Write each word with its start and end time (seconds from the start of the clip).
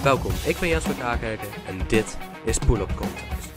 Ik 0.00 0.56
ben 0.60 0.68
Jens 0.68 0.98
Kakerken 0.98 1.64
en 1.66 1.88
dit 1.88 2.18
is 2.44 2.58
Pull 2.58 2.80
Up 2.80 2.96
Context. 2.96 3.50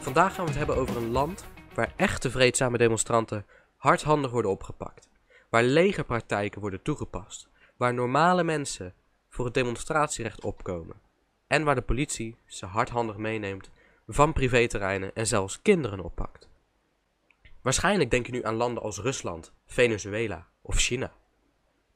Vandaag 0.00 0.34
gaan 0.34 0.44
we 0.44 0.50
het 0.50 0.58
hebben 0.58 0.76
over 0.76 0.96
een 0.96 1.10
land 1.10 1.44
waar 1.74 1.92
echte 1.96 2.30
vreedzame 2.30 2.78
demonstranten 2.78 3.46
hardhandig 3.76 4.30
worden 4.30 4.50
opgepakt. 4.50 5.08
Waar 5.50 5.62
legerpraktijken 5.62 6.60
worden 6.60 6.82
toegepast. 6.82 7.48
Waar 7.76 7.94
normale 7.94 8.44
mensen 8.44 8.94
voor 9.28 9.44
het 9.44 9.54
demonstratierecht 9.54 10.44
opkomen. 10.44 11.00
En 11.46 11.64
waar 11.64 11.74
de 11.74 11.82
politie 11.82 12.36
ze 12.46 12.66
hardhandig 12.66 13.16
meeneemt 13.16 13.70
van 14.06 14.32
privéterreinen 14.32 15.14
en 15.14 15.26
zelfs 15.26 15.62
kinderen 15.62 16.00
oppakt. 16.00 16.48
Waarschijnlijk 17.62 18.10
denk 18.10 18.26
je 18.26 18.32
nu 18.32 18.44
aan 18.44 18.54
landen 18.54 18.82
als 18.82 18.98
Rusland, 18.98 19.52
Venezuela 19.66 20.46
of 20.62 20.76
China. 20.76 21.12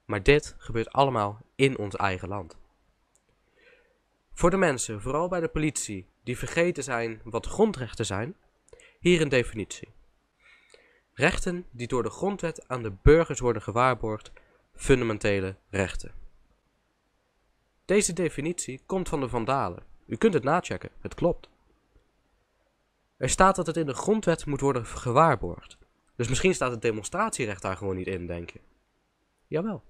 Maar 0.04 0.22
dit 0.22 0.54
gebeurt 0.58 0.92
allemaal 0.92 1.40
in 1.54 1.78
ons 1.78 1.96
eigen 1.96 2.28
land. 2.28 2.60
Voor 4.34 4.50
de 4.50 4.56
mensen, 4.56 5.00
vooral 5.00 5.28
bij 5.28 5.40
de 5.40 5.48
politie, 5.48 6.06
die 6.24 6.38
vergeten 6.38 6.82
zijn 6.82 7.20
wat 7.24 7.46
grondrechten 7.46 8.06
zijn, 8.06 8.36
hier 9.00 9.20
een 9.20 9.28
definitie. 9.28 9.88
Rechten 11.14 11.66
die 11.70 11.86
door 11.86 12.02
de 12.02 12.10
grondwet 12.10 12.68
aan 12.68 12.82
de 12.82 12.92
burgers 13.02 13.40
worden 13.40 13.62
gewaarborgd, 13.62 14.32
fundamentele 14.74 15.56
rechten. 15.70 16.12
Deze 17.84 18.12
definitie 18.12 18.82
komt 18.86 19.08
van 19.08 19.20
de 19.20 19.28
Vandalen. 19.28 19.82
U 20.06 20.16
kunt 20.16 20.34
het 20.34 20.44
nachecken, 20.44 20.90
het 21.00 21.14
klopt. 21.14 21.48
Er 23.16 23.28
staat 23.28 23.56
dat 23.56 23.66
het 23.66 23.76
in 23.76 23.86
de 23.86 23.94
grondwet 23.94 24.46
moet 24.46 24.60
worden 24.60 24.86
gewaarborgd. 24.86 25.78
Dus 26.16 26.28
misschien 26.28 26.54
staat 26.54 26.70
het 26.70 26.82
demonstratierecht 26.82 27.62
daar 27.62 27.76
gewoon 27.76 27.96
niet 27.96 28.06
in, 28.06 28.26
denk 28.26 28.50
je. 28.50 28.60
Jawel. 29.46 29.82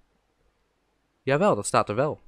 Jawel, 1.23 1.55
dat 1.55 1.67
staat 1.67 1.89
er 1.89 1.95
wel. 1.95 2.21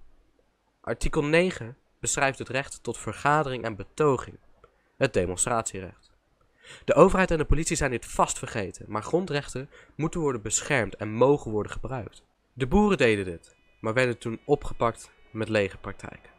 Artikel 0.81 1.25
9 1.25 1.77
beschrijft 2.05 2.39
het 2.39 2.49
recht 2.49 2.83
tot 2.83 2.99
vergadering 2.99 3.65
en 3.65 3.77
betoging. 3.77 4.39
Het 4.97 5.13
demonstratierecht. 5.13 6.13
De 6.85 6.95
overheid 6.95 7.31
en 7.31 7.39
de 7.39 7.45
politie 7.45 7.77
zijn 7.77 7.91
dit 7.91 8.07
vast 8.07 8.39
vergeten, 8.39 8.85
maar 8.89 9.03
grondrechten 9.03 9.71
moeten 9.97 10.21
worden 10.21 10.43
beschermd 10.43 10.97
en 10.97 11.13
mogen 11.13 11.51
worden 11.51 11.73
gebruikt. 11.73 12.23
De 12.53 12.67
boeren 12.67 12.99
deden 12.99 13.25
dit, 13.25 13.57
maar 13.81 13.95
werden 13.95 14.19
toen 14.19 14.41
opgepakt 14.45 15.11
met 15.31 15.49
legerpraktijken. 15.49 16.31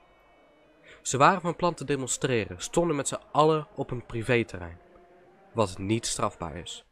Ze 1.01 1.17
waren 1.17 1.41
van 1.41 1.55
plan 1.55 1.73
te 1.73 1.85
demonstreren, 1.85 2.61
stonden 2.61 2.95
met 2.95 3.07
z'n 3.07 3.21
allen 3.31 3.67
op 3.75 3.91
een 3.91 4.05
privéterrein, 4.05 4.79
wat 5.53 5.77
niet 5.77 6.05
strafbaar 6.05 6.55
is. 6.55 6.85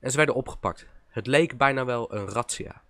En 0.00 0.10
ze 0.10 0.16
werden 0.16 0.34
opgepakt. 0.34 0.86
Het 1.08 1.26
leek 1.26 1.56
bijna 1.56 1.84
wel 1.84 2.14
een 2.14 2.28
razzia. 2.28 2.82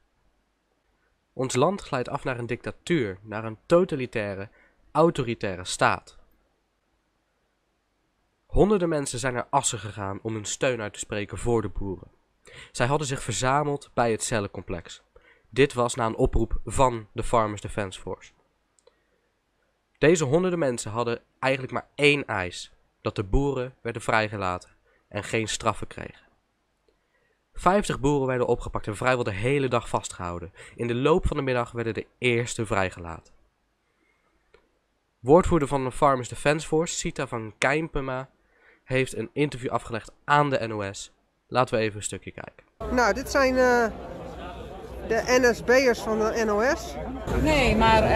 Ons 1.33 1.55
land 1.55 1.81
glijdt 1.81 2.09
af 2.09 2.25
naar 2.25 2.39
een 2.39 2.47
dictatuur, 2.47 3.19
naar 3.23 3.45
een 3.45 3.59
totalitaire, 3.67 4.49
autoritaire 4.93 5.65
staat. 5.65 6.19
Honderden 8.47 8.89
mensen 8.89 9.19
zijn 9.19 9.35
naar 9.35 9.47
Assen 9.51 9.79
gegaan 9.79 10.19
om 10.23 10.35
hun 10.35 10.45
steun 10.45 10.81
uit 10.81 10.93
te 10.93 10.99
spreken 10.99 11.39
voor 11.39 11.63
de 11.63 11.69
boeren. 11.69 12.11
Zij 12.73 12.87
hadden 12.87 13.07
zich 13.07 13.23
verzameld 13.23 13.91
bij 13.95 14.11
het 14.11 14.23
cellencomplex. 14.23 15.03
Dit 15.49 15.73
was 15.73 15.95
na 15.95 16.07
een 16.07 16.17
oproep 16.17 16.61
van 16.65 17.09
de 17.13 17.23
Farmers 17.23 17.61
Defence 17.61 18.01
Force. 18.01 18.33
Deze 19.99 20.25
honderden 20.25 20.59
mensen 20.59 20.91
hadden 20.91 21.23
eigenlijk 21.39 21.73
maar 21.73 21.89
één 21.95 22.27
eis: 22.27 22.73
dat 23.01 23.17
de 23.17 23.25
boeren 23.25 23.75
werden 23.81 24.03
vrijgelaten 24.03 24.71
en 25.09 25.25
geen 25.25 25.49
straffen 25.49 25.87
kregen. 25.87 26.29
Vijftig 27.53 28.01
boeren 28.01 28.27
werden 28.27 28.47
opgepakt 28.47 28.87
en 28.87 28.97
vrijwel 28.97 29.25
de 29.25 29.33
hele 29.33 29.69
dag 29.69 29.89
vastgehouden. 29.89 30.53
In 30.75 30.87
de 30.87 30.95
loop 30.95 31.27
van 31.27 31.37
de 31.37 31.43
middag 31.43 31.71
werden 31.71 31.95
de 31.95 32.07
eerste 32.19 32.67
vrijgelaten. 32.67 33.35
Woordvoerder 35.21 35.69
van 35.69 35.85
de 35.85 35.93
Farmers 35.93 36.29
Defence 36.29 36.67
Force, 36.67 36.95
Sita 36.95 37.27
van 37.27 37.55
Kijmpema, 37.59 38.29
heeft 38.85 39.17
een 39.17 39.31
interview 39.33 39.71
afgelegd 39.71 40.13
aan 40.25 40.51
de 40.51 40.67
NOS. 40.67 41.13
Laten 41.49 41.75
we 41.75 41.81
even 41.81 41.97
een 41.97 42.03
stukje 42.03 42.31
kijken. 42.31 42.95
Nou, 42.97 43.15
dit 43.15 43.31
zijn 43.31 43.55
uh, 43.55 43.85
de 45.09 45.23
NSB'ers 45.27 46.01
van 46.01 46.19
de 46.19 46.43
NOS. 46.47 46.95
Nee, 47.43 47.77
maar 47.77 48.03
uh, 48.03 48.11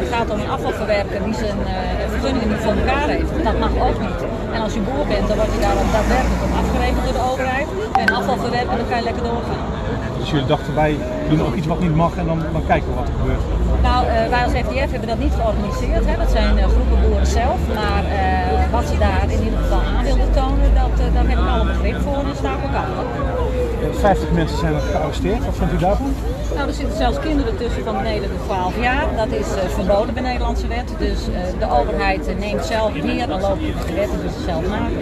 het 0.00 0.08
gaat 0.08 0.30
om 0.30 0.40
een 0.40 0.48
afvalverwerker 0.48 1.24
die 1.24 1.34
zijn 1.34 1.58
uh, 1.58 2.08
vergunningen 2.08 2.48
niet 2.48 2.58
voor 2.58 2.72
elkaar 2.72 3.08
heeft. 3.08 3.44
Dat 3.44 3.58
mag 3.58 3.88
ook 3.88 4.00
niet. 4.00 4.20
En 4.52 4.60
als 4.60 4.74
je 4.74 4.80
boer 4.80 5.06
bent, 5.06 5.28
dan 5.28 5.36
word 5.36 5.52
je 5.52 5.60
daar 5.60 5.74
daadwerkelijk 5.74 6.42
op 6.42 6.52
afgerekend 6.52 7.04
door 7.04 7.12
de 7.12 7.30
overheid. 7.32 7.68
En 7.92 8.08
afvalverwerker, 8.08 8.76
dan 8.76 8.88
kan 8.88 8.96
je 8.96 9.04
lekker 9.04 9.22
doorgaan. 9.22 9.85
Dus 10.26 10.34
jullie 10.34 10.50
dachten 10.56 10.74
wij 10.74 10.96
doen 11.28 11.40
ook 11.46 11.54
iets 11.54 11.66
wat 11.66 11.80
niet 11.80 11.94
mag 11.94 12.16
en 12.16 12.26
dan, 12.26 12.38
dan 12.52 12.66
kijken 12.66 12.88
we 12.88 12.94
wat 12.94 13.08
er 13.08 13.14
gebeurt. 13.20 13.40
Nou, 13.82 14.06
uh, 14.06 14.28
wij 14.28 14.42
als 14.44 14.52
FDF 14.52 14.90
hebben 14.90 15.08
dat 15.08 15.18
niet 15.18 15.32
georganiseerd. 15.38 16.04
Hè. 16.06 16.16
Dat 16.16 16.30
zijn 16.30 16.56
uh, 16.56 16.64
groepen 16.64 17.00
boeren 17.02 17.26
zelf. 17.26 17.58
Maar 17.74 18.04
uh, 18.04 18.72
wat 18.72 18.84
ze 18.86 18.98
daar 18.98 19.22
in 19.28 19.42
ieder 19.44 19.58
geval 19.58 19.80
aan 19.80 20.04
wilden 20.04 20.32
tonen, 20.32 20.74
dat, 20.74 21.12
daar 21.14 21.26
heb 21.26 21.38
ik 21.38 21.46
alle 21.48 21.66
begrip 21.66 22.00
voor 22.00 22.24
en 22.30 22.36
sta 22.36 22.50
ik 22.56 22.64
ook 22.66 22.74
achter. 22.74 24.00
50 24.00 24.30
mensen 24.30 24.58
zijn 24.58 24.80
gearresteerd. 24.80 25.44
Wat 25.44 25.56
vindt 25.56 25.72
u 25.72 25.78
daarvan? 25.78 26.14
Nou, 26.56 26.68
er 26.68 26.74
zitten 26.74 26.96
zelfs 26.96 27.18
kinderen 27.18 27.56
tussen 27.56 27.84
van 27.84 27.96
beneden 27.96 28.28
de 28.28 28.44
12 28.44 28.80
jaar. 28.80 29.06
Dat 29.16 29.28
is 29.40 29.46
verboden 29.74 30.14
bij 30.14 30.22
Nederlandse 30.22 30.66
wet. 30.66 30.88
Dus 30.98 31.18
de 31.58 31.70
overheid 31.70 32.38
neemt 32.38 32.64
zelf 32.64 33.02
meer 33.02 33.26
dan 33.26 33.40
loopt 33.40 33.60
de 33.60 33.94
wet 33.94 34.10
dus 34.22 34.44
zelf 34.44 34.68
maken. 34.68 34.96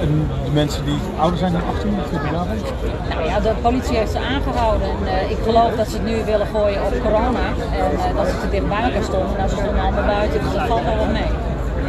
En 0.00 0.28
de 0.44 0.50
mensen 0.52 0.84
die 0.84 0.98
ouder 1.18 1.38
zijn 1.38 1.52
dan 1.52 1.62
18, 1.64 1.96
wat 1.96 2.06
u 2.12 2.30
daarvan? 2.30 2.46
Nou 3.08 3.24
ja, 3.24 3.40
de 3.40 3.52
politie 3.62 3.96
heeft 3.96 4.12
ze 4.12 4.18
aangehouden. 4.18 4.88
En, 4.88 5.30
ik 5.30 5.38
geloof 5.42 5.72
dat 5.76 5.88
ze 5.88 5.96
het 5.96 6.04
nu 6.04 6.24
willen 6.24 6.46
gooien 6.46 6.82
op 6.86 6.94
corona. 7.02 7.46
En 8.08 8.16
dat 8.16 8.26
ze 8.26 8.40
te 8.40 8.48
dicht 8.50 8.68
bij 8.68 8.82
elkaar 8.82 9.02
stonden. 9.02 9.36
Nou, 9.36 9.48
ze 9.48 9.56
stonden 9.56 9.82
allemaal 9.82 10.04
buiten, 10.04 10.40
dus 10.42 10.52
dat 10.52 10.66
valt 10.66 10.84
wel 10.84 10.96
wat 10.96 11.12
mee. 11.12 11.30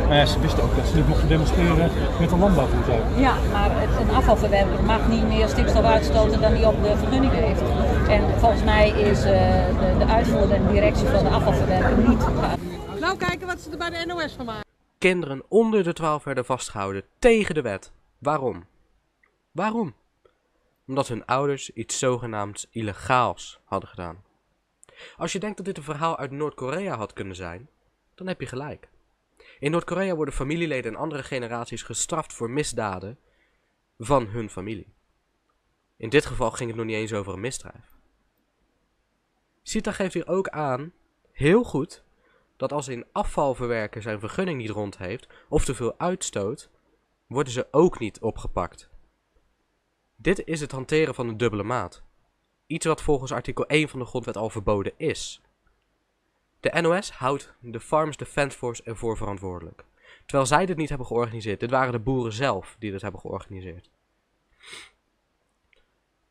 Maar 0.07 0.17
ja, 0.17 0.25
ze 0.25 0.39
wisten 0.39 0.63
ook 0.63 0.75
dat 0.75 0.87
ze 0.87 0.95
niet 0.95 1.07
mochten 1.07 1.27
demonstreren 1.27 1.89
met 2.19 2.31
een 2.31 2.39
landbouwvoertuig. 2.39 3.01
Ja, 3.17 3.33
maar 3.51 3.69
een 4.01 4.15
afvalverwerker 4.15 4.83
mag 4.85 5.07
niet 5.07 5.27
meer 5.27 5.47
stikstof 5.47 5.83
uitstoten 5.83 6.41
dan 6.41 6.53
die 6.53 6.67
op 6.67 6.83
de 6.83 6.93
vergunning 6.97 7.33
heeft. 7.33 7.61
En 8.09 8.39
volgens 8.39 8.63
mij 8.63 8.89
is 8.89 9.17
uh, 9.17 9.25
de, 9.79 9.95
de 9.97 10.05
uitvoerder 10.05 10.51
en 10.51 10.67
de 10.67 10.73
directie 10.73 11.07
van 11.07 11.23
de 11.23 11.29
afvalverwerker 11.29 11.97
niet 12.09 12.19
Nou, 12.99 13.17
kijken 13.17 13.47
wat 13.47 13.59
ze 13.59 13.71
er 13.71 13.77
bij 13.77 13.89
de 13.89 14.05
NOS 14.05 14.33
van 14.33 14.45
maken. 14.45 14.65
Kinderen 14.97 15.43
onder 15.47 15.83
de 15.83 15.93
12 15.93 16.23
werden 16.23 16.45
vastgehouden 16.45 17.03
tegen 17.19 17.55
de 17.55 17.61
wet. 17.61 17.91
Waarom? 18.17 18.67
Waarom? 19.51 19.95
Omdat 20.87 21.07
hun 21.07 21.25
ouders 21.25 21.69
iets 21.73 21.99
zogenaamd 21.99 22.67
illegaals 22.71 23.59
hadden 23.63 23.89
gedaan. 23.89 24.23
Als 25.17 25.31
je 25.31 25.39
denkt 25.39 25.57
dat 25.57 25.65
dit 25.65 25.77
een 25.77 25.83
verhaal 25.83 26.17
uit 26.17 26.31
Noord-Korea 26.31 26.97
had 26.97 27.13
kunnen 27.13 27.35
zijn, 27.35 27.69
dan 28.15 28.27
heb 28.27 28.39
je 28.39 28.47
gelijk. 28.47 28.89
In 29.59 29.71
Noord-Korea 29.71 30.15
worden 30.15 30.33
familieleden 30.33 30.93
en 30.93 30.99
andere 30.99 31.23
generaties 31.23 31.83
gestraft 31.83 32.33
voor 32.33 32.49
misdaden 32.49 33.19
van 33.97 34.27
hun 34.27 34.49
familie. 34.49 34.93
In 35.97 36.09
dit 36.09 36.25
geval 36.25 36.51
ging 36.51 36.69
het 36.69 36.77
nog 36.77 36.87
niet 36.87 36.95
eens 36.95 37.13
over 37.13 37.33
een 37.33 37.39
misdrijf. 37.39 37.98
Sita 39.69 39.91
geeft 39.91 40.13
hier 40.13 40.27
ook 40.27 40.47
aan, 40.49 40.93
heel 41.31 41.63
goed, 41.63 42.03
dat 42.57 42.71
als 42.71 42.87
een 42.87 43.05
afvalverwerker 43.11 44.01
zijn 44.01 44.19
vergunning 44.19 44.57
niet 44.57 44.69
rond 44.69 44.97
heeft 44.97 45.27
of 45.49 45.65
te 45.65 45.75
veel 45.75 45.99
uitstoot, 45.99 46.69
worden 47.27 47.53
ze 47.53 47.67
ook 47.71 47.99
niet 47.99 48.19
opgepakt. 48.19 48.89
Dit 50.15 50.45
is 50.45 50.61
het 50.61 50.71
hanteren 50.71 51.15
van 51.15 51.27
een 51.27 51.37
dubbele 51.37 51.63
maat. 51.63 52.03
Iets 52.67 52.85
wat 52.85 53.01
volgens 53.01 53.31
artikel 53.31 53.65
1 53.65 53.89
van 53.89 53.99
de 53.99 54.05
grondwet 54.05 54.37
al 54.37 54.49
verboden 54.49 54.93
is. 54.97 55.41
De 56.59 56.81
NOS 56.81 57.11
houdt 57.11 57.53
de 57.59 57.79
Farmers 57.79 58.17
Defence 58.17 58.57
Force 58.57 58.83
ervoor 58.83 59.17
verantwoordelijk. 59.17 59.85
Terwijl 60.25 60.45
zij 60.45 60.65
dit 60.65 60.77
niet 60.77 60.89
hebben 60.89 61.07
georganiseerd. 61.07 61.59
Dit 61.59 61.71
waren 61.71 61.91
de 61.91 61.99
boeren 61.99 62.33
zelf 62.33 62.75
die 62.79 62.91
dit 62.91 63.01
hebben 63.01 63.21
georganiseerd. 63.21 63.89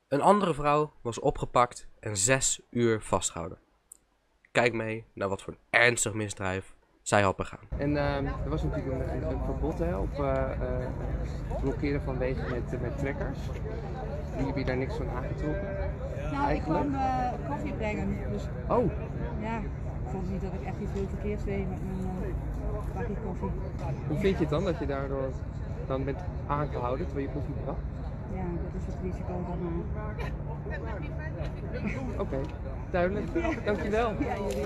Een 0.09 0.21
andere 0.21 0.55
vrouw 0.55 0.93
was 1.01 1.21
opgepakt 1.21 1.89
en 2.01 2.17
zes 2.17 2.61
uur 2.71 3.01
vastgehouden. 3.01 3.59
Kijk 4.53 4.73
mee 4.73 5.05
naar 5.13 5.29
wat 5.29 5.43
voor 5.43 5.53
een 5.53 5.81
ernstig 5.81 6.13
misdrijf 6.13 6.75
zij 7.03 7.23
had 7.23 7.37
begaan. 7.37 7.69
En 7.77 7.91
uh, 7.91 8.17
er 8.17 8.49
was 8.49 8.63
natuurlijk 8.63 8.95
een, 8.95 9.17
een, 9.17 9.31
een 9.31 9.45
verbod 9.45 9.79
hè, 9.79 9.97
op 9.97 10.13
uh, 10.19 10.19
uh, 10.61 11.61
blokkeren 11.61 12.03
van 12.03 12.19
wegen 12.19 12.51
met, 12.51 12.81
met 12.81 12.99
trekkers. 12.99 13.39
Jullie 14.31 14.45
hebben 14.45 14.67
daar 14.67 14.77
niks 14.77 14.95
van 14.97 15.09
aangetrokken? 15.09 15.69
Nou, 16.33 16.47
Eigenlijk? 16.47 16.57
ik 16.57 16.63
kwam 16.63 16.95
uh, 16.95 17.49
koffie 17.49 17.73
brengen. 17.73 18.19
Dus 18.31 18.43
Oh, 18.69 18.91
ja, 19.41 19.59
ik 19.59 20.11
vond 20.11 20.31
niet 20.31 20.41
dat 20.43 20.53
ik 20.53 20.63
echt 20.67 20.77
iets 20.81 20.93
heel 20.93 21.09
verkeerds 21.09 21.45
deed 21.45 21.69
met 21.69 21.79
mijn 21.85 22.01
uh, 22.29 22.95
bakje 22.95 23.15
koffie. 23.25 23.51
hoe 24.09 24.19
vind 24.19 24.35
je 24.37 24.41
het 24.41 24.51
dan 24.51 24.65
dat 24.65 24.79
je 24.79 24.87
daardoor 24.87 25.31
dan 25.87 26.05
bent 26.05 26.19
aangehouden 26.47 27.07
terwijl 27.07 27.27
je 27.27 27.33
koffie 27.33 27.55
bracht? 27.65 27.81
Ja, 28.35 28.43
dat 28.63 28.81
is 28.81 28.87
het 28.87 28.97
risico 29.03 29.45
dan 29.49 29.59
maar. 29.63 29.79
Oké, 32.19 32.41
duidelijk. 32.91 33.27
Dankjewel. 33.65 34.13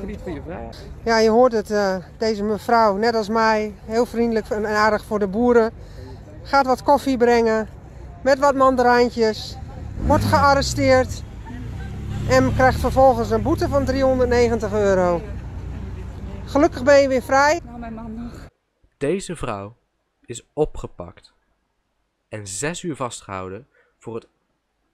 Geniet 0.00 0.20
van 0.22 0.32
je 0.32 0.42
vrijheid. 0.42 0.88
Ja, 1.02 1.18
je 1.18 1.30
hoort 1.30 1.52
het. 1.52 1.70
Uh, 1.70 1.96
deze 2.18 2.42
mevrouw, 2.42 2.96
net 2.96 3.14
als 3.14 3.28
mij, 3.28 3.74
heel 3.84 4.06
vriendelijk 4.06 4.50
en 4.50 4.66
aardig 4.66 5.04
voor 5.04 5.18
de 5.18 5.28
boeren. 5.28 5.72
Gaat 6.42 6.66
wat 6.66 6.82
koffie 6.82 7.16
brengen 7.16 7.68
met 8.22 8.38
wat 8.38 8.54
mandarijntjes. 8.54 9.56
Wordt 10.06 10.24
gearresteerd. 10.24 11.22
En 12.28 12.54
krijgt 12.54 12.80
vervolgens 12.80 13.30
een 13.30 13.42
boete 13.42 13.68
van 13.68 13.84
390 13.84 14.72
euro. 14.72 15.20
Gelukkig 16.44 16.82
ben 16.82 17.00
je 17.00 17.08
weer 17.08 17.22
vrij. 17.22 17.60
Nou, 17.64 17.78
mijn 17.78 17.94
man 17.94 18.14
nog. 18.14 18.46
Deze 18.96 19.36
vrouw 19.36 19.76
is 20.24 20.46
opgepakt 20.52 21.32
en 22.32 22.46
zes 22.46 22.82
uur 22.82 22.96
vastgehouden 22.96 23.68
voor 23.98 24.14
het 24.14 24.28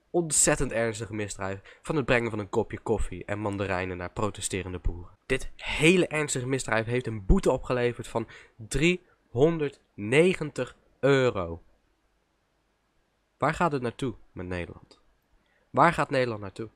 ontzettend 0.09 0.71
ernstige 0.71 1.13
misdrijf 1.13 1.79
van 1.81 1.95
het 1.95 2.05
brengen 2.05 2.29
van 2.29 2.39
een 2.39 2.49
kopje 2.49 2.79
koffie 2.79 3.25
en 3.25 3.39
mandarijnen 3.39 3.97
naar 3.97 4.11
protesterende 4.11 4.79
boeren. 4.79 5.17
Dit 5.25 5.51
hele 5.55 6.07
ernstige 6.07 6.47
misdrijf 6.47 6.85
heeft 6.85 7.07
een 7.07 7.25
boete 7.25 7.51
opgeleverd 7.51 8.07
van 8.07 8.27
390 8.55 10.75
euro. 10.99 11.63
Waar 13.37 13.53
gaat 13.53 13.71
het 13.71 13.81
naartoe 13.81 14.15
met 14.31 14.45
Nederland? 14.45 14.99
Waar 15.69 15.93
gaat 15.93 16.09
Nederland 16.09 16.41
naartoe? 16.41 16.69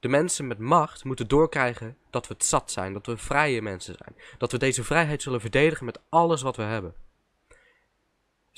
De 0.00 0.08
mensen 0.08 0.46
met 0.46 0.58
macht 0.58 1.04
moeten 1.04 1.28
doorkrijgen 1.28 1.96
dat 2.10 2.28
we 2.28 2.34
het 2.34 2.44
zat 2.44 2.70
zijn, 2.70 2.92
dat 2.92 3.06
we 3.06 3.16
vrije 3.16 3.62
mensen 3.62 3.94
zijn. 3.98 4.16
Dat 4.38 4.52
we 4.52 4.58
deze 4.58 4.84
vrijheid 4.84 5.22
zullen 5.22 5.40
verdedigen 5.40 5.84
met 5.84 6.00
alles 6.08 6.42
wat 6.42 6.56
we 6.56 6.62
hebben. 6.62 6.94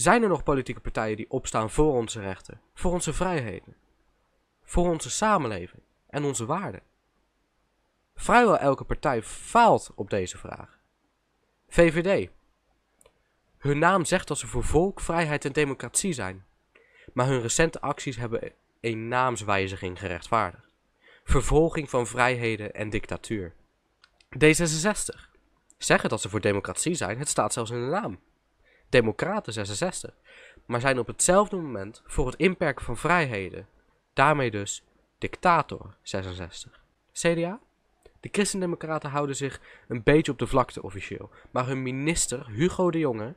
Zijn 0.01 0.23
er 0.23 0.29
nog 0.29 0.43
politieke 0.43 0.81
partijen 0.81 1.17
die 1.17 1.31
opstaan 1.31 1.71
voor 1.71 1.93
onze 1.93 2.21
rechten, 2.21 2.61
voor 2.75 2.93
onze 2.93 3.13
vrijheden, 3.13 3.77
voor 4.63 4.89
onze 4.89 5.11
samenleving 5.11 5.83
en 6.07 6.25
onze 6.25 6.47
waarden? 6.47 6.83
Vrijwel 8.15 8.59
elke 8.59 8.85
partij 8.85 9.23
faalt 9.23 9.91
op 9.95 10.11
deze 10.11 10.39
vraag. 10.39 10.79
VVD. 11.69 12.31
Hun 13.59 13.79
naam 13.79 14.05
zegt 14.05 14.29
dat 14.29 14.39
ze 14.39 14.47
voor 14.47 14.65
volk, 14.65 15.01
vrijheid 15.01 15.45
en 15.45 15.53
democratie 15.53 16.13
zijn. 16.13 16.45
Maar 17.13 17.27
hun 17.27 17.41
recente 17.41 17.81
acties 17.81 18.17
hebben 18.17 18.53
een 18.81 19.09
naamswijziging 19.09 19.99
gerechtvaardigd. 19.99 20.75
Vervolging 21.25 21.91
van 21.91 22.07
vrijheden 22.07 22.75
en 22.75 22.91
dictatuur. 22.91 23.55
D66. 24.45 25.31
Zeggen 25.79 26.09
dat 26.09 26.21
ze 26.21 26.29
voor 26.29 26.41
democratie 26.41 26.95
zijn, 26.95 27.19
het 27.19 27.29
staat 27.29 27.53
zelfs 27.53 27.71
in 27.71 27.81
de 27.81 27.91
naam. 27.91 28.19
Democraten 28.89 29.53
66. 29.53 30.15
Maar 30.67 30.81
zijn 30.81 30.99
op 30.99 31.07
hetzelfde 31.07 31.57
moment 31.57 32.03
voor 32.07 32.27
het 32.27 32.37
inperken 32.37 32.85
van 32.85 32.97
vrijheden. 32.97 33.69
Daarmee 34.13 34.51
dus 34.51 34.85
dictator 35.19 35.97
66. 36.03 36.85
CDA? 37.13 37.61
De 38.21 38.29
christendemocraten 38.33 39.11
houden 39.11 39.37
zich 39.37 39.61
een 39.89 40.03
beetje 40.03 40.33
op 40.33 40.39
de 40.39 40.47
vlakte 40.47 40.83
officieel. 40.83 41.31
Maar 41.51 41.67
hun 41.67 41.83
minister, 41.83 42.47
Hugo 42.47 42.91
de 42.91 42.99
Jonge, 42.99 43.35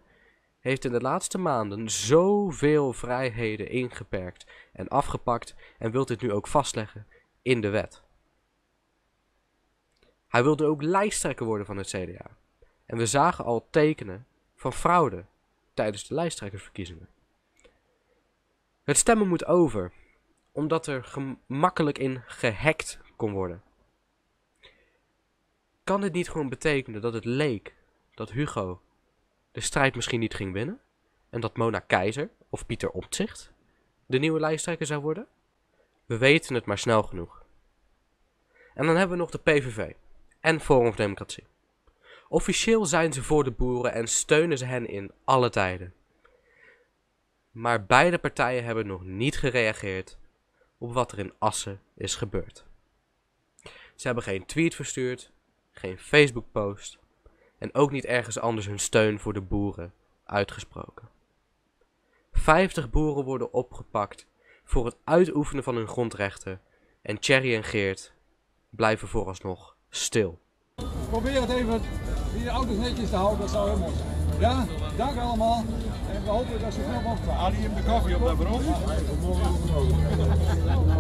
heeft 0.60 0.86
in 0.86 0.92
de 0.92 1.02
laatste 1.02 1.38
maanden 1.38 1.90
zoveel 1.90 2.94
vrijheden 2.94 3.70
ingeperkt 3.70 4.46
en 4.74 4.88
afgepakt 4.88 5.56
en 5.78 5.92
wil 5.92 6.06
dit 6.06 6.22
nu 6.22 6.32
ook 6.32 6.48
vastleggen 6.48 7.08
in 7.42 7.62
de 7.62 7.70
wet. 7.70 8.02
Hij 10.28 10.44
wilde 10.44 10.66
ook 10.66 10.82
lijsttrekker 10.82 11.46
worden 11.46 11.66
van 11.66 11.78
het 11.78 11.88
CDA. 11.88 12.38
En 12.86 12.98
we 12.98 13.06
zagen 13.06 13.46
al 13.46 13.68
tekenen 13.70 14.26
van 14.56 14.74
fraude 14.74 15.26
tijdens 15.74 16.08
de 16.08 16.14
lijsttrekkersverkiezingen. 16.14 17.10
Het 18.84 18.98
stemmen 18.98 19.28
moet 19.28 19.46
over, 19.46 19.92
omdat 20.52 20.88
er 20.88 21.04
gemakkelijk 21.04 21.98
in 21.98 22.24
gehackt 22.26 23.00
kon 23.16 23.32
worden. 23.32 23.64
Kan 25.84 26.02
dit 26.02 26.14
niet 26.14 26.30
gewoon 26.30 26.50
betekenen 26.50 27.02
dat 27.02 27.14
het 27.14 27.26
leek 27.26 27.76
dat 28.14 28.32
Hugo 28.32 28.82
de 29.52 29.62
strijd 29.62 29.96
misschien 29.96 30.20
niet 30.20 30.34
ging 30.34 30.54
winnen? 30.54 30.82
En 31.30 31.42
dat 31.42 31.58
Mona 31.58 31.80
Keizer 31.80 32.30
of 32.50 32.66
Pieter 32.66 32.90
Omtzigt 32.90 33.52
de 34.06 34.20
nieuwe 34.20 34.40
lijsttrekker 34.40 34.86
zou 34.86 35.02
worden? 35.02 35.28
We 36.06 36.18
weten 36.18 36.56
het 36.56 36.66
maar 36.66 36.78
snel 36.78 37.04
genoeg. 37.04 37.46
En 38.74 38.86
dan 38.86 38.96
hebben 38.96 39.18
we 39.18 39.24
nog 39.24 39.32
de 39.32 39.40
PVV 39.40 39.94
en 40.40 40.60
Forum 40.60 40.88
voor 40.88 40.96
Democratie. 40.96 41.48
Officieel 42.32 42.86
zijn 42.86 43.14
ze 43.14 43.24
voor 43.24 43.44
de 43.44 43.52
boeren 43.52 43.94
en 43.94 44.08
steunen 44.08 44.58
ze 44.58 44.66
hen 44.66 44.88
in 44.88 45.12
alle 45.24 45.50
tijden. 45.50 45.94
Maar 47.52 47.86
beide 47.86 48.18
partijen 48.18 48.64
hebben 48.64 48.88
nog 48.88 49.04
niet 49.04 49.38
gereageerd 49.38 50.18
op 50.78 50.94
wat 50.94 51.12
er 51.12 51.20
in 51.20 51.34
Assen 51.40 51.82
is 51.96 52.16
gebeurd. 52.16 52.66
Ze 53.96 54.08
hebben 54.08 54.24
geen 54.24 54.46
tweet 54.46 54.76
verstuurd, 54.76 55.32
geen 55.72 56.00
Facebook-post 56.00 56.98
en 57.58 57.74
ook 57.74 57.92
niet 57.92 58.06
ergens 58.06 58.40
anders 58.40 58.66
hun 58.66 58.80
steun 58.80 59.20
voor 59.20 59.34
de 59.34 59.42
boeren 59.42 59.94
uitgesproken. 60.24 61.10
50 62.32 62.90
boeren 62.90 63.24
worden 63.24 63.54
opgepakt 63.54 64.28
voor 64.64 64.86
het 64.86 64.98
uitoefenen 65.04 65.64
van 65.64 65.76
hun 65.76 65.88
grondrechten 65.88 66.62
en 67.02 67.20
Thierry 67.20 67.56
en 67.56 67.64
Geert 67.64 68.14
blijven 68.70 69.08
vooralsnog 69.08 69.76
stil. 69.90 70.40
Probeer 71.10 71.42
het 71.42 71.50
even 71.50 71.82
die 72.34 72.50
auto's 72.50 72.78
netjes 72.78 73.10
te 73.10 73.16
houden, 73.16 73.40
dat 73.40 73.50
zou 73.50 73.70
heel 73.70 73.78
mooi 73.78 73.94
zijn. 73.96 74.10
Ja, 74.40 74.66
dank 74.98 75.20
allemaal. 75.20 75.64
En 76.14 76.24
we 76.24 76.30
hopen 76.30 76.62
dat 76.62 76.74
ze 76.74 76.80
snel 76.90 77.02
mogelijk 77.02 77.32
gaan. 77.32 77.46
Ali 77.46 77.56
hem 77.60 77.76
de 77.76 77.92
koffie 77.92 78.16
op 78.16 78.26
naar 78.26 78.36
bron. 78.36 78.62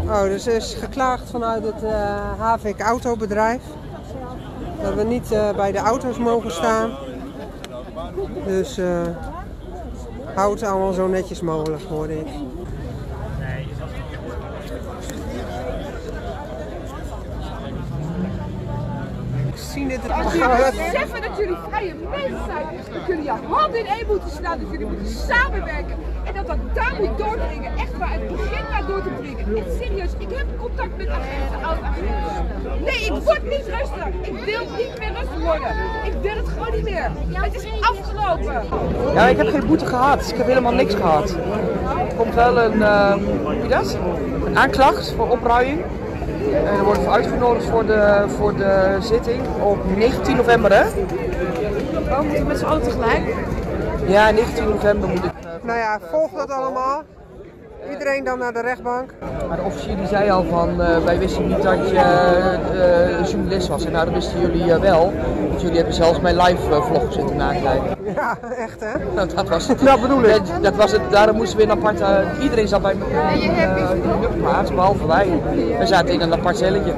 Oh, 0.05 0.21
dus 0.21 0.47
er 0.47 0.55
is 0.55 0.73
geklaagd 0.73 1.29
vanuit 1.29 1.63
het 1.63 1.83
eh 1.83 2.39
Havik 2.39 2.79
autobedrijf. 2.79 3.61
Dat 4.81 4.93
we 4.93 5.03
niet 5.03 5.31
eh, 5.31 5.55
bij 5.55 5.71
de 5.71 5.77
auto's 5.77 6.17
mogen 6.17 6.51
staan. 6.51 6.91
Dus 8.45 8.77
eh 8.77 9.01
hou 10.35 10.53
het 10.53 10.63
allemaal 10.63 10.93
zo 10.93 11.07
netjes 11.07 11.41
mogelijk, 11.41 11.83
hoorde 11.83 12.19
ik. 12.19 12.27
Ik 12.27 12.37
zie 19.71 19.87
dit 19.87 19.99
Als 20.11 20.33
jullie 20.33 20.91
beseffen 20.91 21.21
dat 21.21 21.37
jullie 21.37 21.55
vrije 21.69 21.93
mensen 22.09 22.45
zijn, 22.45 22.65
dan 22.93 23.05
kunnen 23.05 23.23
je 23.23 23.33
handen 23.47 23.79
in 23.79 23.85
één 23.85 24.07
moeten 24.07 24.29
slaan, 24.29 24.59
dat 24.59 24.71
jullie 24.71 24.85
moeten 24.85 25.07
samenwerken. 25.07 25.95
En 26.23 26.33
dat 26.33 26.47
dat 26.47 26.57
daar 26.73 26.95
moet 26.99 27.17
doordringen, 27.17 27.71
echt 27.77 27.97
waar 27.97 28.11
het 28.11 28.27
begin 28.27 28.63
naar 28.71 28.85
door 28.87 29.01
te 29.03 29.09
dringen. 29.19 29.57
Echt 29.57 29.75
serieus, 29.81 30.11
ik 30.17 30.29
heb 30.37 30.45
contact 30.57 30.97
met 30.97 31.07
agenten, 31.07 31.63
oud-agenten. 31.63 32.83
Nee, 32.83 33.05
ik 33.05 33.23
word 33.23 33.43
niet 33.43 33.67
rustig. 33.77 34.07
Ik 34.21 34.37
wil 34.45 34.61
niet 34.77 34.99
meer 34.99 35.13
rustig 35.19 35.41
worden. 35.43 35.71
Ik 36.05 36.13
wil 36.21 36.35
het 36.35 36.47
gewoon 36.47 36.71
niet 36.71 36.83
meer. 36.83 37.11
Het 37.31 37.55
is 37.55 37.65
afgelopen. 37.81 38.63
Ja, 39.13 39.27
ik 39.27 39.37
heb 39.37 39.47
geen 39.47 39.67
boete 39.67 39.85
gehad. 39.85 40.29
Ik 40.29 40.37
heb 40.37 40.47
helemaal 40.47 40.73
niks 40.73 40.95
gehad. 40.95 41.29
Er 42.09 42.15
komt 42.17 42.33
wel 42.33 42.57
een, 42.61 42.81
eh, 42.81 43.13
hoe 43.13 43.53
noem 43.53 43.61
je 43.61 43.67
dat? 43.67 43.97
een 44.45 44.57
aanklacht 44.57 45.13
voor 45.17 45.29
opruiing. 45.29 45.83
En 46.49 46.77
er 46.77 46.83
wordt 46.83 47.07
uitgenodigd 47.07 47.65
voor 47.65 47.85
de, 47.85 48.25
voor 48.37 48.55
de 48.55 48.97
zitting 48.99 49.41
op 49.63 49.77
19 49.95 50.35
november, 50.35 50.73
hè? 50.73 50.83
Oh, 52.09 52.19
moeten 52.19 52.39
we 52.39 52.47
met 52.47 52.57
z'n 52.57 52.65
allen 52.65 52.81
tegelijk? 52.81 53.35
Ja, 54.07 54.31
19 54.31 54.69
november 54.69 55.09
moet 55.09 55.25
ik. 55.25 55.31
Nou 55.61 55.77
ja, 55.79 55.99
volg 56.11 56.31
dat 56.31 56.51
allemaal. 56.51 57.03
Iedereen 57.89 58.23
dan 58.23 58.39
naar 58.39 58.53
de 58.53 58.61
rechtbank. 58.61 59.13
Maar 59.47 59.57
de 59.57 59.63
officier 59.63 59.95
die 59.95 60.07
zei 60.07 60.29
al 60.29 60.43
van, 60.43 60.81
eh, 60.81 61.03
wij 61.03 61.19
wisten 61.19 61.47
niet 61.47 61.61
dat 61.61 61.89
je 61.89 61.95
eh, 61.95 63.29
journalist 63.29 63.67
was. 63.67 63.85
En 63.85 63.91
nou, 63.91 64.05
dat 64.05 64.13
wisten 64.13 64.41
jullie 64.41 64.73
eh, 64.73 64.79
wel. 64.79 65.13
Want 65.47 65.61
jullie 65.61 65.75
hebben 65.75 65.93
zelfs 65.93 66.19
mijn 66.19 66.37
live 66.37 66.81
vlog 66.81 67.13
zitten 67.13 67.35
nakijken. 67.35 68.13
Ja, 68.13 68.39
echt 68.39 68.79
hè? 68.79 69.13
Nou, 69.13 69.27
dat 69.35 69.49
was 69.49 69.67
het. 69.67 69.79
Dat 69.79 70.01
bedoel 70.01 70.23
ik. 70.23 70.45
Dat, 70.45 70.63
dat 70.63 70.75
was 70.75 70.91
het. 70.91 71.11
Daarom 71.11 71.35
moesten 71.35 71.57
we 71.57 71.63
in 71.63 71.69
een 71.69 71.77
apart. 71.77 72.41
iedereen 72.41 72.67
zat 72.67 72.81
bij 72.81 72.91
in 72.91 72.99
de 73.53 74.17
luchtplaats, 74.21 74.69
behalve 74.69 75.07
wij. 75.07 75.41
We 75.77 75.85
zaten 75.85 76.13
in 76.13 76.21
een 76.21 76.33
apart 76.33 76.57
celletje. 76.57 76.93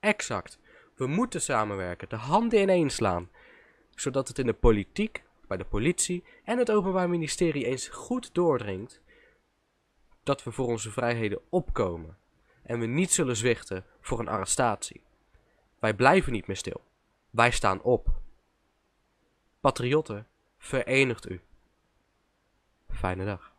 Exact. 0.00 0.58
We 0.96 1.06
moeten 1.06 1.40
samenwerken, 1.40 2.08
de 2.08 2.16
handen 2.16 2.60
ineen 2.60 2.90
slaan. 2.90 3.28
Zodat 3.94 4.28
het 4.28 4.38
in 4.38 4.46
de 4.46 4.52
politiek, 4.52 5.22
bij 5.48 5.56
de 5.56 5.64
politie 5.64 6.24
en 6.44 6.58
het 6.58 6.70
Openbaar 6.70 7.08
Ministerie 7.08 7.66
eens 7.66 7.88
goed 7.88 8.30
doordringt 8.32 9.00
dat 10.28 10.42
we 10.42 10.52
voor 10.52 10.66
onze 10.66 10.90
vrijheden 10.90 11.40
opkomen 11.48 12.16
en 12.62 12.80
we 12.80 12.86
niet 12.86 13.12
zullen 13.12 13.36
zwichten 13.36 13.84
voor 14.00 14.18
een 14.18 14.28
arrestatie. 14.28 15.02
Wij 15.78 15.94
blijven 15.94 16.32
niet 16.32 16.46
meer 16.46 16.56
stil. 16.56 16.84
Wij 17.30 17.50
staan 17.50 17.82
op. 17.82 18.08
Patriotten, 19.60 20.26
verenigt 20.58 21.30
u. 21.30 21.40
Fijne 22.90 23.24
dag. 23.24 23.52